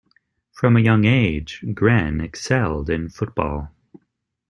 From 0.51 0.75
a 0.75 0.79
young 0.79 1.05
age, 1.05 1.63
Gren 1.75 2.21
excelled 2.21 2.89
in 2.89 3.07
football. 3.09 3.71